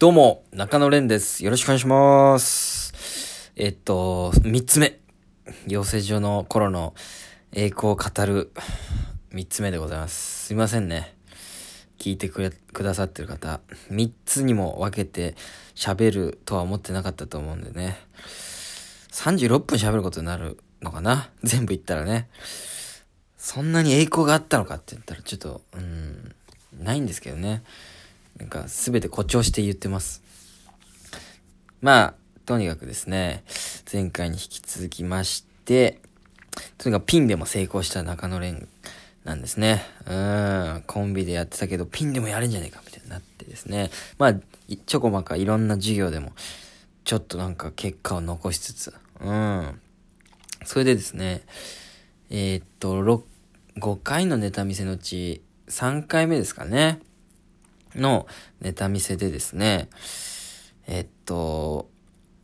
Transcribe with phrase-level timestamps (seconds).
[0.00, 1.44] どうも、中野蓮です。
[1.44, 3.52] よろしくお願いします。
[3.54, 4.98] えっと、三つ目。
[5.66, 6.94] 養成所の頃の
[7.52, 8.50] 栄光を語る
[9.30, 10.46] 三つ目でございます。
[10.46, 11.14] すいませんね。
[11.98, 13.60] 聞いてくれ、くださってる方。
[13.90, 15.36] 三つにも分けて
[15.74, 17.98] 喋るとは思ってなかったと思うんでね。
[19.12, 21.28] 36分喋ることになるのかな？
[21.44, 22.30] 全部言ったらね。
[23.36, 26.34] そんなに栄光があったのかって言ったらちょっと、うん、
[26.82, 27.62] ないんですけどね。
[28.40, 30.22] なんか全て誇張して言ってます。
[31.82, 32.14] まあ、
[32.46, 33.44] とにかくですね、
[33.90, 36.00] 前回に引き続きまして、
[36.78, 38.66] とにかくピンでも成功した中野蓮
[39.24, 39.82] なんですね。
[40.06, 43.90] うん、コンビでやってたけど、ピンでもやるんじゃねえか、みたいになってですね。
[44.18, 44.34] まあ、
[44.86, 46.32] ちょこまかいろんな授業でも、
[47.04, 49.80] ちょっとなんか結果を残しつつ、うん。
[50.64, 51.42] それでですね、
[52.30, 53.22] えー、っと、6、
[53.80, 57.00] 5回のネタ見せのうち、3回目ですかね。
[57.94, 58.26] の
[58.60, 59.88] ネタ見せでですね、
[60.86, 61.88] えっと、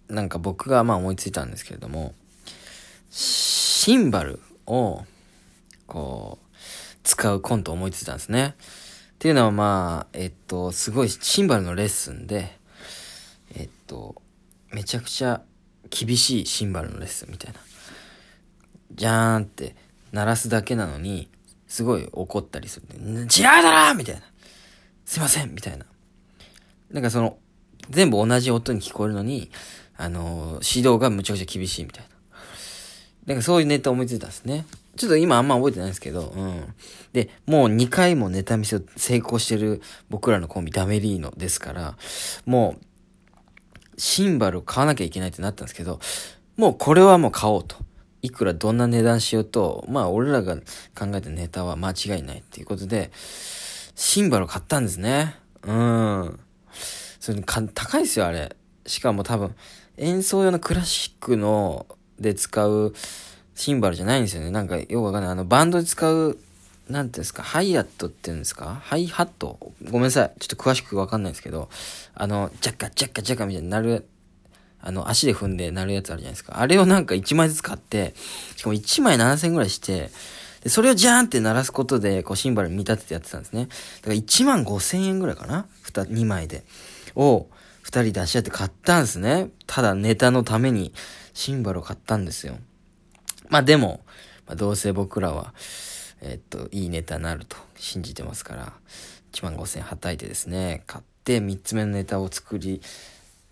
[0.09, 2.15] なんか僕がまあ思いついたんですけれども、
[3.11, 5.05] シンバルを、
[5.87, 6.47] こう、
[7.03, 8.55] 使うコント思いついたんですね。
[9.15, 12.59] っていうのはまあ、えっと、すごいシンバルのレッスンで、
[13.55, 14.21] えっと、
[14.73, 15.43] めちゃくちゃ
[15.89, 17.61] 厳しいシンバルのレッスンみたいな。
[18.93, 19.75] じゃーんって
[20.13, 21.31] 鳴らすだけなのに、
[21.67, 22.87] すごい怒ったりする。
[22.99, 23.27] 違う
[23.63, 24.21] だろみたいな。
[25.07, 25.87] すいませんみたいな。
[26.91, 27.39] なんかその、
[27.89, 29.51] 全部同じ音に聞こえるのに、
[29.97, 32.11] あのー、指導がむちゃくちゃ厳しいみたいな。
[33.27, 34.67] なんかそういうネタ思いついたんですね。
[34.97, 36.75] ちょっと今あんま覚えてないんですけど、うん。
[37.13, 41.97] で、もう2回もネタ見せを成功してる僕らのコンビダメリーノですから、
[42.45, 46.01] もう、シンバルを買わなきゃいけないってなったんですけど、
[46.57, 47.77] もうこれはもう買おうと。
[48.23, 50.63] いくらどんな値段しようと、まあ俺らが考
[51.15, 53.13] えたネタは間違いないっていうことで、
[53.97, 55.35] シンバルを買ったんですね。
[55.65, 56.39] うん。
[57.19, 58.55] それか高いですよ、あれ。
[58.87, 59.57] しかも多分、
[59.97, 61.87] 演奏用のクラシックの
[62.21, 62.95] で使う
[63.55, 64.51] シンバルじゃないんですよね。
[64.51, 65.31] なんかよくわかんない。
[65.33, 66.39] あの、バンドで使う、
[66.89, 68.81] なんていうんですか、ハイアットって言うんですか？
[68.85, 69.59] ハイハット？
[69.87, 70.33] ごめんなさい。
[70.39, 71.69] ちょっと詳しくわかんないですけど、
[72.15, 74.07] あの、ジャッカジャッカジャッカみたいになる、
[74.81, 76.61] あの、足で踏んで鳴るやつあるじゃないですか。
[76.61, 78.15] あれをなんか1枚ずつ買って、
[78.57, 80.11] しかも1枚7000円ぐらいして、
[80.69, 83.67] それをジャーンって鳴らすことで、こう、シンバル見立ててやってたんですね。
[83.67, 83.75] だか
[84.09, 86.65] ら1万5千円ぐらいかな ?2、2枚で。
[87.15, 87.49] を、
[87.85, 89.51] 2人出し合って買ったんですね。
[89.67, 90.93] ただネタのために、
[91.35, 92.57] シンバルを買ったんですよ。
[93.49, 94.01] まあでも、
[94.47, 95.55] まあ、どうせ僕らは、
[96.21, 98.73] え、っと、いいネタになると信じてますから、
[99.33, 102.81] 1万5千円はたいてですね、買って3つ目のネタを作り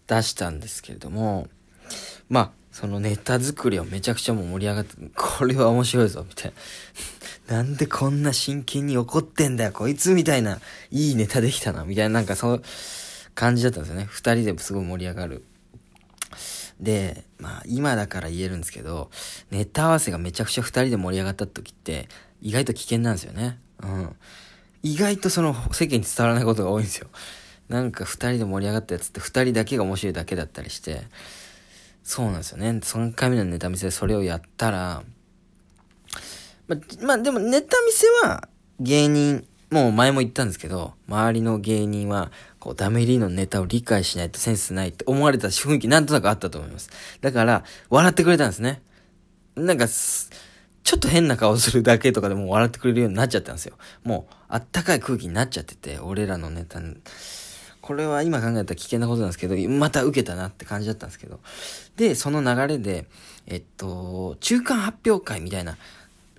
[0.06, 1.48] 出したんですけれども、
[2.28, 6.52] まあ、そのネタ作りはめちゃくちゃもう盛り上がって、これは面白いぞ、みたい
[7.46, 7.54] な。
[7.58, 12.62] なんでこんな真剣に怒ってんだよ、こいつみたいな、いいネタできたな、みたいな、なんかそう、
[13.36, 14.08] 感じだったんですよね。
[14.10, 15.44] 二人ですごい盛り上がる。
[16.80, 19.08] で、まあ今だから言えるんですけど、
[19.52, 22.08] ネタ合わせがめちゃくちゃ二人で盛り上がった時って、
[22.42, 23.56] 意外と危険なんですよね。
[23.84, 24.16] うん。
[24.82, 27.06] 意外とその世間に伝わらないことが多いんですよ。
[27.68, 31.02] なんか二人で盛り上がったやつって二人だけが面白いだけだったりして、
[32.04, 32.68] そうなんですよね。
[32.68, 35.02] 3回目のネタ見せでそれをやったら、
[36.68, 38.46] ま、まあ、でもネタ見せは
[38.78, 46.90] 芸人、もう前も言ったんですけど、周りの芸人は、こう、ダメリーのネタを理解しないとセンスないって思われた雰囲気なんとなくあったと思います。
[47.22, 48.82] だから、笑ってくれたんですね。
[49.56, 53.76] なんか、ちょっと変な顔するだけとかでも笑ってくれるようになっちゃったんですよ。
[54.04, 56.98] もう、あったかい空気になっちゃってて、俺らのネタに。
[57.84, 61.38] これは今考えたら危険なことなんですけど、また受けたなって感じだったんですけど。
[61.96, 63.04] で、その流れで、
[63.46, 65.76] えっと、中間発表会みたいな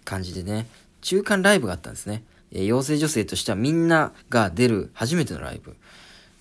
[0.05, 0.65] 感じでね、
[1.01, 2.23] 中間ライブがあったんですね。
[2.51, 5.75] えー、養成女性としてはみんなが出る初めてのライブ。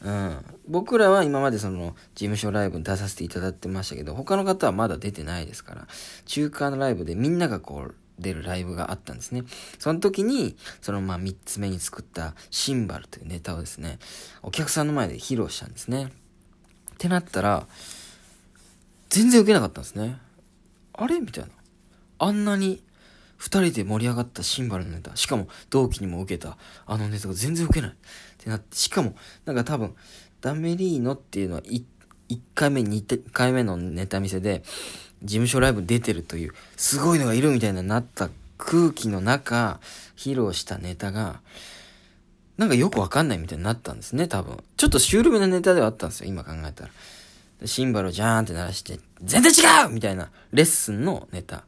[0.04, 0.38] うん。
[0.68, 5.86] 僕らは今までその事務所ライブに出させていただいてましたけど、他の方はまだ出てないですから、
[6.24, 9.42] 中間のライブでみんながこう、出るライブがあったんですね。
[9.78, 13.98] その時に、そのまあ三つ目に作ったシンバルというネタをですね、
[14.42, 16.06] お客さんの前で披露したんですね。
[16.06, 17.66] ってなったら、
[19.08, 20.18] 全然受けなかったんですね。
[20.92, 21.20] あれ？
[21.20, 21.50] みたいな。
[22.18, 22.82] あんなに
[23.36, 26.56] 二人で盛り上がったシンバルのネタ、しかも同期にも受けた
[26.86, 27.90] あのネタが全然受けない。
[27.90, 27.94] っ
[28.38, 29.94] てなって、しかも、なんか多分、
[30.40, 31.82] ダメリーノっていうのは1
[32.28, 34.62] 1回目、2回目のネタ見せで、
[35.22, 39.80] 事務所ライブ出てるという、すごいのがいるみたいななった空気の中、
[40.16, 41.40] 披露したネタが、
[42.56, 44.62] なんかよくわかんないみたいになったんですね、多分。
[44.76, 46.90] ちょっとシュールめなネタではあったんですよ、今考えたら。
[47.66, 51.64] シンバルをジャーンって鳴らして、全然違うみたいなレッスンのネタ。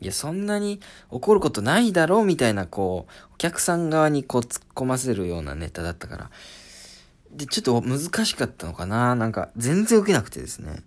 [0.00, 0.80] いや、そんなに
[1.10, 6.30] 怒ることないだろうみたいな、こう、お客さん側にこう突っ込ませるようなネタだったから、
[7.34, 10.82] で、ちょっと難しかったのかななんか、全然受けなくてですね。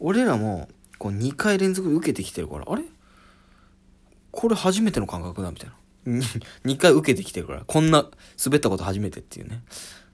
[0.00, 0.68] 俺らも、
[0.98, 2.82] こう2回連続受けてきてるから、あれ？
[4.30, 5.74] これ初めての感覚だみたいな。
[6.64, 8.08] 2回受けてきてるから、こんな
[8.42, 9.62] 滑ったこと初めてっていうね。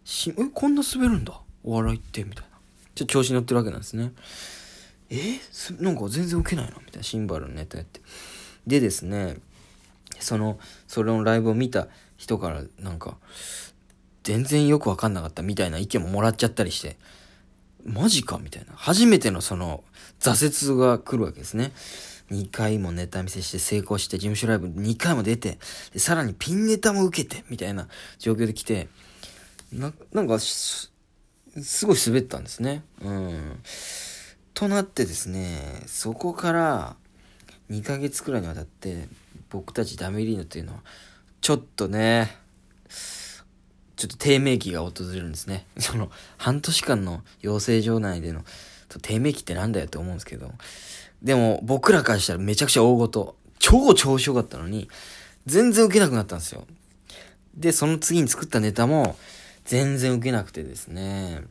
[0.05, 1.41] し、え、こんな滑るんだ？
[1.63, 2.49] お笑いって、みたいな。
[2.95, 4.13] ちょっと調子に乗ってるわけなんですね。
[5.11, 5.39] え？
[5.81, 7.03] なんか全然受けないのみたいな。
[7.03, 8.01] シンバルのネタやって。
[8.67, 9.37] でですね、
[10.21, 13.19] その、それのライブを見た人から、なんか、
[14.25, 16.97] 全然よくわかんなかったみたいな意見ももらっちゃったりして、
[17.85, 18.39] マジか？
[18.39, 18.73] みたいな。
[18.75, 19.85] 初めてのその、
[20.19, 21.73] 挫折が来るわけですね。
[22.31, 25.59] 2回もネタ見せして成功して、事務所ライブ2回も出て、
[25.93, 27.87] でさらにピンネタも受けて、みたいな
[28.19, 28.89] 状況で来て、
[29.71, 30.91] な、なんか、す
[31.87, 32.83] ごい滑ったんですね。
[33.03, 33.61] うん。
[34.55, 36.97] となってですね、そこから
[37.71, 39.09] 2ヶ月くらいにわたって、
[39.51, 40.81] 僕たちダメリーノっていうのは、
[41.43, 42.39] ちょっとね、
[44.05, 45.65] ちょっと低迷期が訪れるんですね。
[45.81, 48.45] その、半年間の養成所内での
[49.01, 50.53] 低迷期ってなんだよって思うんですけど、
[51.23, 54.91] でも僕らからしたらめちゃくちゃ大ごと、超調子良かったのに、
[55.47, 56.67] 全然受けなくなったんですよ。
[57.57, 59.17] で、その次に作ったネタも、
[59.65, 61.43] 全然受けなくてですね、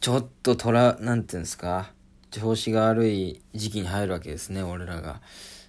[0.00, 1.90] ちょっとトラ、なんていうんですか、
[2.30, 5.22] 調子が悪い時期に入るわけですね、俺らが。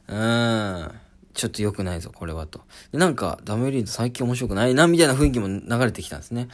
[0.09, 1.08] うーん。
[1.39, 2.59] ちょっと良くないぞ、これはと。
[2.91, 6.49] で、なんか、ダメリード最近面白くないな、みたいな雰囲気も流れてきたんですね。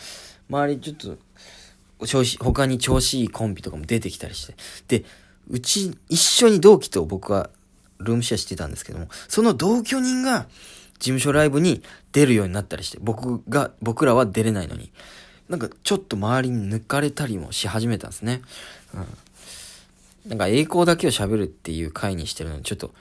[0.47, 0.95] 周りちょっ
[1.97, 4.55] と、調子、他に調子いいコンビとかも出てきたりして。
[4.87, 5.05] で、
[5.49, 7.49] うち、一緒に同期と僕は
[7.97, 10.45] ルームシェアしてたんですけども、その同居人が
[10.99, 14.91] 事務所ライブに出るようになったりして、僕が、僕らは出れないのに、
[15.49, 18.41] なんかちょっと周りに抜かれたりもし始めたんですね。
[18.93, 20.29] うん。
[20.29, 22.91] なんか栄光だけを喋るっていう回にしてるのに、ちょっと、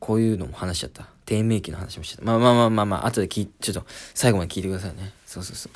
[0.00, 1.08] こういうのも話しちゃった。
[1.26, 2.24] 低迷期の話もしてた。
[2.24, 5.12] まあまあまあまあまあ、後で聞い、ちょっと最後まで聞いてくださいね。
[5.26, 5.72] そうそうそう。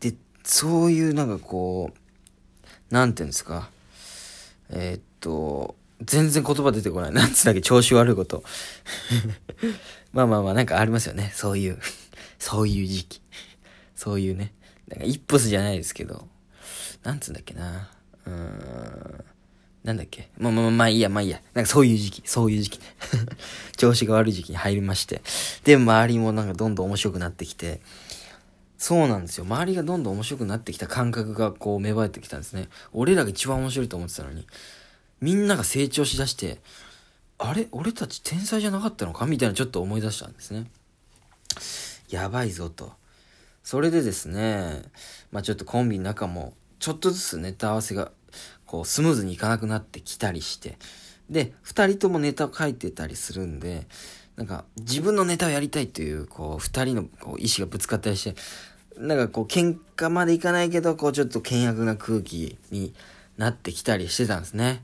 [0.00, 3.70] で、そういうなんかこう、なんていうんですか。
[4.70, 7.12] えー、っと、全然言葉出てこない。
[7.12, 8.42] なんつうんだっけ、調子悪いこと。
[10.12, 11.32] まあまあまあ、なんかありますよね。
[11.34, 11.78] そういう
[12.38, 13.22] そういう時期。
[13.94, 14.52] そういうね。
[14.88, 16.28] なんかイップスじゃないですけど、
[17.04, 17.88] なんつうんだっけな。
[18.26, 19.24] うーん。
[19.84, 20.30] なんだっけ？
[20.38, 21.40] まあまあまあいいや、まあいいや。
[21.52, 22.80] なんかそういう時期、そういう時期。
[23.76, 25.20] 調子が悪い時期に入りまして。
[25.64, 27.82] で、周りもなんかどんどん面白くなってきて、
[28.78, 29.44] そうなんですよ。
[29.44, 32.68] 周りがどんどん面白くなってきた感覚がこう芽生えてきたんですね。
[32.92, 34.46] 俺らが一番面白いと思ってたのに、
[35.20, 36.60] みんなが成長しだして、
[37.36, 37.68] あれ？
[37.70, 39.26] 俺たち天才じゃなかったのか？
[39.26, 40.66] みたいなちょっと思い出したんですね。
[42.08, 42.94] やばいぞと。
[43.62, 44.82] それでですね、
[45.30, 48.12] まあちょっとコンビの中も、ちょっとずつネタ合わせが
[48.66, 50.78] こう、スムーズにいかなくなってきたりして、
[51.30, 53.86] で、二人ともネタを書いてたりするんで、
[54.36, 58.34] なんか、自分のネタをやりたいという、こう、二人のこう意志がぶつかったりして、
[58.98, 62.94] なんかこう、喧嘩までいかないけど、こう、ちょっと険悪な空気に
[63.36, 64.82] なってきたりしてたんですね。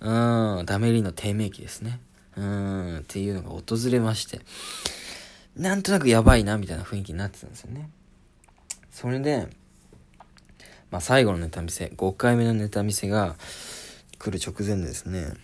[0.00, 2.00] うん、ダメリの低迷期ですね。
[2.36, 4.40] うん、っていうのが訪れまして、
[5.56, 7.90] なんとなくやばいな、みたいな雰囲気になってたんですよね。
[8.90, 9.48] それで、
[10.90, 13.36] まあ、最後のネタ見せ、5回目のネタ見せが
[14.18, 15.34] 来る直前ですね、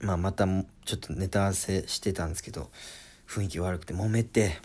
[0.00, 2.70] まあ、またちょっとネタ合わせしてたんですけど、
[3.28, 4.60] 雰囲気悪くて揉めて、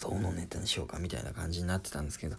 [0.00, 2.36] どのネタにしようかみたいな感じになってたんですけど、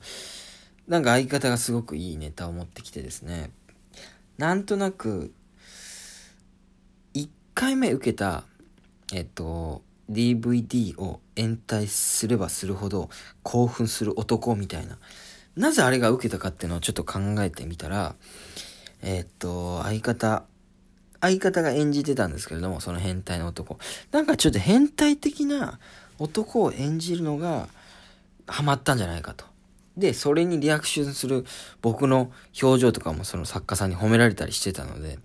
[0.87, 3.51] なんか相方がすごくいいネタを持ってきてですね、
[4.37, 5.33] なんとなく、
[7.13, 8.45] 1回目受けた、
[9.13, 13.09] えっと、DVD を延滞すればするほど
[13.43, 14.97] 興奮する男みたいな、
[15.55, 18.15] なぜあれが受けたかっていうのをちょっと考えてみたら、
[19.01, 20.43] えー、っと、相方、
[21.19, 23.77] 相方が演じてたんですけれども、その変態の男。
[24.11, 25.79] なんかちょっと変態的な
[26.19, 27.67] 男を演じるのが
[28.47, 29.45] ハマったんじゃないかと。
[29.97, 31.45] で、それにリアクションする
[31.81, 32.31] 僕の
[32.61, 35.19] 表情とかもその作家さんに褒められたりしてたので、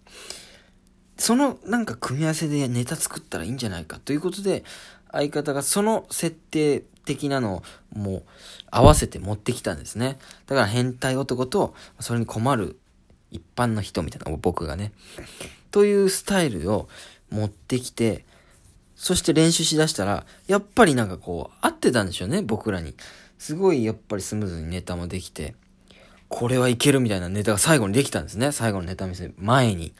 [1.18, 4.64] そのなんか組み合わせでネタ作ったらいいんじゃないかということで、
[5.12, 7.62] 相方がその設定的なの
[7.94, 8.22] もう
[8.70, 10.18] 合わせて持ってきたんですね。
[10.46, 12.78] だから変態男とそれに困る
[13.30, 14.92] 一般の人みたいな僕がね。
[15.70, 16.88] というスタイルを
[17.30, 18.24] 持ってきて、
[18.94, 22.94] そして練習しだしたら、やっぱりなんかこう合ってたんでしょうね、僕らに。
[23.38, 25.54] すごいやっぱりスムーズにネタもできて、
[26.28, 28.52] これはいけるみたいなネタが最後にできたんですね。
[28.52, 29.92] 最後のネタ見せ前に。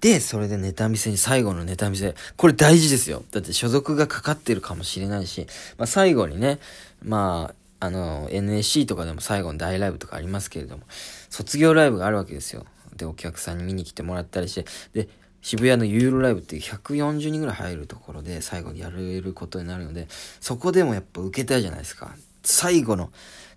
[0.00, 2.14] で、それでネタ見せに最後のネタ見せ。
[2.36, 3.22] これ大事ですよ。
[3.30, 5.46] だって所属がかかってるかもしれないし、
[5.78, 6.58] まあ最後にね、
[7.02, 10.84] まあ、あの、NSC とかでも最後の大ライブとかありますけれども、
[11.30, 12.64] 卒業ライブがあるわけですよ。
[12.96, 15.08] で、お客さんに見に来てもらったりして、で、
[15.42, 20.08] 渋谷のユーロライブっていう140人ぐらい入るところで最後にやれることになるので、
[20.40, 22.16] そこでもやっぱ受けたいじゃないですか。
[22.42, 23.12] 最後の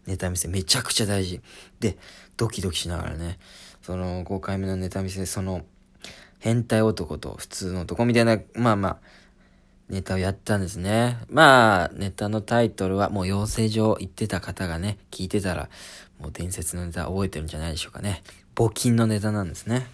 [0.05, 1.41] ネタ見せめちゃくちゃ大事。
[1.79, 1.97] で、
[2.37, 3.39] ドキドキしながらね、
[3.81, 5.65] その5回目のネタ見せ、その、
[6.39, 8.97] 変態男と普通の男みたいな、まあまあ、
[9.89, 11.17] ネタをやったんですね。
[11.29, 15.69] まあ、ネタのタイトルはもう養成所行ってた方がね、聞いてたら、
[16.19, 18.23] もう伝説のネタ覚えてるんじゃないでしょうかね。
[18.55, 19.87] 募金のネタなんですね。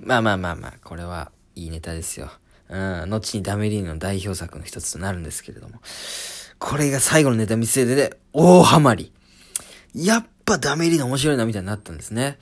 [0.00, 2.30] まあまあまあまあ、これはいいネタですよ。
[2.68, 5.80] うん、後にダメリーの代表作の一つとなるんですけれども。
[6.58, 9.12] これが最後のネタ見せで、大ハマり。
[9.94, 12.38] やっぱダメリーノ面白いなみたいになったんですね。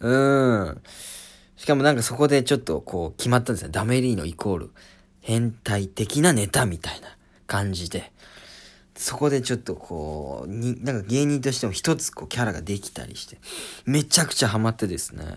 [0.00, 0.82] うん。
[1.60, 3.68] しかもなんかそこでちょっとこう決まったんですね。
[3.70, 4.70] ダメリーノイコール
[5.20, 8.12] 変態的なネタみたいな感じで。
[8.96, 13.36] そこでちょっとこう、に、なんか芸人としても一つこうキャラができたりして、
[13.84, 15.36] めちゃくちゃハマってですね。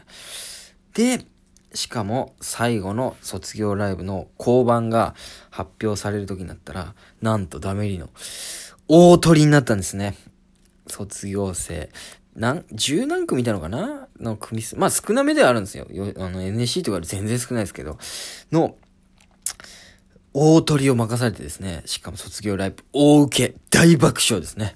[0.94, 1.25] で、
[1.74, 5.15] しかも最後の卒業ライブの交番が
[5.50, 8.10] 発表される時になったら、なんとダメリの
[8.88, 10.15] 大鳥になったんですね。
[10.88, 11.89] 卒業生。
[12.36, 14.08] なん、十何組いたのかな？
[14.20, 14.75] の組数。
[14.75, 15.88] まあ少なめではあるんですよ。
[15.92, 17.98] よあの NSC とかより全然少ないですけど。
[18.52, 18.75] の、
[20.34, 21.84] 大鳥を任されてですね。
[21.86, 24.75] しかも卒業ライブ、大受け、大爆笑ですね。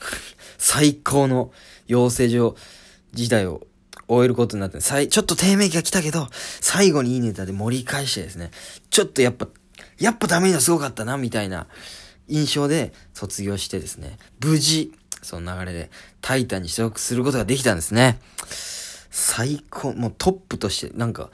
[0.58, 1.50] 最高の
[1.86, 2.56] 養成所
[3.14, 3.66] 時代を
[4.06, 6.28] 終えることになって、最ちょっと低迷期が来たけど、
[6.60, 8.50] 最後にいいネタで盛り返してですね、
[8.90, 9.48] ちょっとやっぱ、
[9.98, 11.68] やっぱダメなすごかったな、みたいな
[12.28, 18.18] 印象で卒業してですね、無事、その流れでタイタンに所属することができたんですね。
[19.10, 21.30] 最高、もうトップとして、なんか、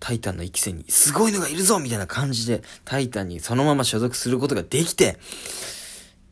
[0.00, 5.18] タイタンの一期生に、すごいのがいるぞみたいな感じで、タイタンにそのまま所属することができて、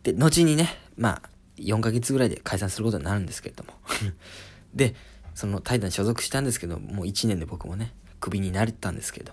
[0.02, 3.74] で、後にね、まあ、4ヶ月ぐらいで解散することになるんですけれども。
[4.74, 4.94] で、
[5.34, 9.32] そのタイタンに所属したんですけど、もう1年で僕もね、クビになれたんですけど。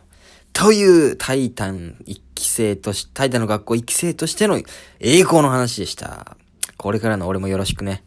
[0.53, 4.57] というタイタン一期生とし、タイタンの学校一期生としての
[4.99, 6.37] 栄光の話でした。
[6.77, 8.03] これからの俺もよろしくね。